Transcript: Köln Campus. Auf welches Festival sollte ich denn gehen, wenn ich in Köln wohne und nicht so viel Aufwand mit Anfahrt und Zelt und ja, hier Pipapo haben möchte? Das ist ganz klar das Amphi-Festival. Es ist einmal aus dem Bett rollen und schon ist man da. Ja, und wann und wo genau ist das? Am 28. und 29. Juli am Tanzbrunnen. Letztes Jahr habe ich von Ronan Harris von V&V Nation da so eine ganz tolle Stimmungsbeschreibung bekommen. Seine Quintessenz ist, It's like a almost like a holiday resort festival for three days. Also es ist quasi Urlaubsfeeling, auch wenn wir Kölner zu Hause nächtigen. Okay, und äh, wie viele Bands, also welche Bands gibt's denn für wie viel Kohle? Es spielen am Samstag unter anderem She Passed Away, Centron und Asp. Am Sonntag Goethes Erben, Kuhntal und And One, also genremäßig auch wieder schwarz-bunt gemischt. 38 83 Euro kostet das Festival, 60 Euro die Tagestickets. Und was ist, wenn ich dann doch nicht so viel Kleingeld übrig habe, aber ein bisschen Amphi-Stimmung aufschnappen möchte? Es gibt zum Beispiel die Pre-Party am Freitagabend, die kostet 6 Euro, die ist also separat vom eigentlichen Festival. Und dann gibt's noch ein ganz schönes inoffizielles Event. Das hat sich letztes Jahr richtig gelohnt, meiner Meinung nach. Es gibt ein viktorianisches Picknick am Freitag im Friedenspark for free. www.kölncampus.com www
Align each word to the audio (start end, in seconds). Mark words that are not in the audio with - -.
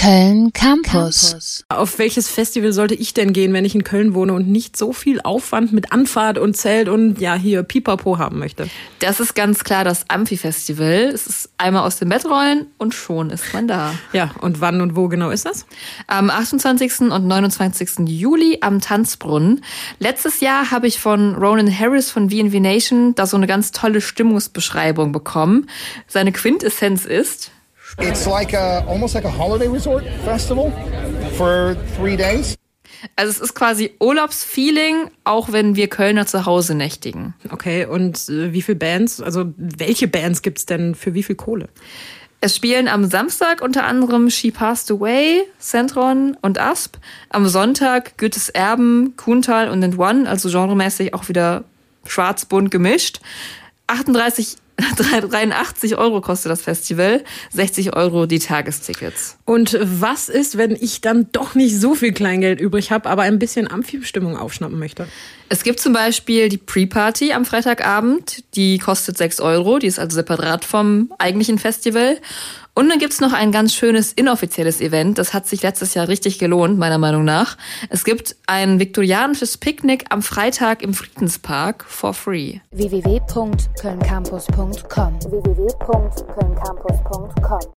Köln 0.00 0.54
Campus. 0.54 1.62
Auf 1.68 1.98
welches 1.98 2.30
Festival 2.30 2.72
sollte 2.72 2.94
ich 2.94 3.12
denn 3.12 3.34
gehen, 3.34 3.52
wenn 3.52 3.66
ich 3.66 3.74
in 3.74 3.84
Köln 3.84 4.14
wohne 4.14 4.32
und 4.32 4.48
nicht 4.48 4.74
so 4.74 4.94
viel 4.94 5.20
Aufwand 5.20 5.74
mit 5.74 5.92
Anfahrt 5.92 6.38
und 6.38 6.56
Zelt 6.56 6.88
und 6.88 7.20
ja, 7.20 7.34
hier 7.34 7.62
Pipapo 7.62 8.16
haben 8.16 8.38
möchte? 8.38 8.70
Das 9.00 9.20
ist 9.20 9.34
ganz 9.34 9.62
klar 9.62 9.84
das 9.84 10.08
Amphi-Festival. 10.08 11.10
Es 11.12 11.26
ist 11.26 11.50
einmal 11.58 11.82
aus 11.82 11.98
dem 11.98 12.08
Bett 12.08 12.24
rollen 12.24 12.66
und 12.78 12.94
schon 12.94 13.28
ist 13.28 13.52
man 13.52 13.68
da. 13.68 13.92
Ja, 14.14 14.30
und 14.40 14.62
wann 14.62 14.80
und 14.80 14.96
wo 14.96 15.08
genau 15.08 15.28
ist 15.28 15.44
das? 15.44 15.66
Am 16.06 16.30
28. 16.30 17.00
und 17.12 17.26
29. 17.26 18.08
Juli 18.08 18.56
am 18.62 18.80
Tanzbrunnen. 18.80 19.62
Letztes 19.98 20.40
Jahr 20.40 20.70
habe 20.70 20.86
ich 20.86 20.98
von 20.98 21.34
Ronan 21.34 21.78
Harris 21.78 22.10
von 22.10 22.30
V&V 22.30 22.58
Nation 22.58 23.14
da 23.16 23.26
so 23.26 23.36
eine 23.36 23.46
ganz 23.46 23.70
tolle 23.70 24.00
Stimmungsbeschreibung 24.00 25.12
bekommen. 25.12 25.68
Seine 26.06 26.32
Quintessenz 26.32 27.04
ist, 27.04 27.50
It's 27.98 28.26
like 28.26 28.54
a 28.54 28.84
almost 28.86 29.14
like 29.14 29.26
a 29.26 29.30
holiday 29.30 29.68
resort 29.68 30.04
festival 30.24 30.72
for 31.36 31.76
three 31.96 32.16
days. 32.16 32.56
Also 33.16 33.30
es 33.30 33.40
ist 33.40 33.54
quasi 33.54 33.94
Urlaubsfeeling, 33.98 35.10
auch 35.24 35.52
wenn 35.52 35.74
wir 35.74 35.88
Kölner 35.88 36.26
zu 36.26 36.44
Hause 36.44 36.74
nächtigen. 36.74 37.34
Okay, 37.50 37.86
und 37.86 38.28
äh, 38.28 38.52
wie 38.52 38.62
viele 38.62 38.76
Bands, 38.76 39.20
also 39.20 39.52
welche 39.56 40.06
Bands 40.06 40.42
gibt's 40.42 40.66
denn 40.66 40.94
für 40.94 41.14
wie 41.14 41.22
viel 41.22 41.36
Kohle? 41.36 41.68
Es 42.42 42.56
spielen 42.56 42.88
am 42.88 43.04
Samstag 43.04 43.60
unter 43.60 43.84
anderem 43.84 44.30
She 44.30 44.50
Passed 44.50 44.90
Away, 44.90 45.42
Centron 45.58 46.36
und 46.40 46.58
Asp. 46.58 46.96
Am 47.28 47.46
Sonntag 47.46 48.16
Goethes 48.16 48.48
Erben, 48.48 49.14
Kuhntal 49.16 49.68
und 49.68 49.84
And 49.84 49.98
One, 49.98 50.28
also 50.28 50.48
genremäßig 50.48 51.12
auch 51.12 51.28
wieder 51.28 51.64
schwarz-bunt 52.06 52.70
gemischt. 52.70 53.20
38 53.88 54.56
83 54.80 55.96
Euro 55.96 56.20
kostet 56.20 56.50
das 56.50 56.62
Festival, 56.62 57.22
60 57.52 57.94
Euro 57.96 58.26
die 58.26 58.38
Tagestickets. 58.38 59.36
Und 59.44 59.78
was 59.80 60.28
ist, 60.28 60.56
wenn 60.58 60.72
ich 60.72 61.00
dann 61.00 61.28
doch 61.32 61.54
nicht 61.54 61.78
so 61.78 61.94
viel 61.94 62.12
Kleingeld 62.12 62.60
übrig 62.60 62.90
habe, 62.90 63.08
aber 63.08 63.22
ein 63.22 63.38
bisschen 63.38 63.70
Amphi-Stimmung 63.70 64.36
aufschnappen 64.36 64.78
möchte? 64.78 65.06
Es 65.48 65.64
gibt 65.64 65.80
zum 65.80 65.92
Beispiel 65.92 66.48
die 66.48 66.58
Pre-Party 66.58 67.32
am 67.32 67.44
Freitagabend, 67.44 68.44
die 68.54 68.78
kostet 68.78 69.18
6 69.18 69.40
Euro, 69.40 69.78
die 69.78 69.88
ist 69.88 69.98
also 69.98 70.14
separat 70.14 70.64
vom 70.64 71.12
eigentlichen 71.18 71.58
Festival. 71.58 72.18
Und 72.74 72.88
dann 72.88 72.98
gibt's 72.98 73.20
noch 73.20 73.32
ein 73.32 73.52
ganz 73.52 73.72
schönes 73.74 74.12
inoffizielles 74.12 74.80
Event. 74.80 75.18
Das 75.18 75.32
hat 75.34 75.46
sich 75.46 75.62
letztes 75.62 75.94
Jahr 75.94 76.08
richtig 76.08 76.38
gelohnt, 76.38 76.78
meiner 76.78 76.98
Meinung 76.98 77.24
nach. 77.24 77.56
Es 77.88 78.04
gibt 78.04 78.34
ein 78.46 78.80
viktorianisches 78.80 79.58
Picknick 79.58 80.06
am 80.10 80.22
Freitag 80.22 80.82
im 80.82 80.94
Friedenspark 80.94 81.84
for 81.84 82.14
free. 82.14 82.60
www.kölncampus.com 82.70 85.18
www 85.20 85.70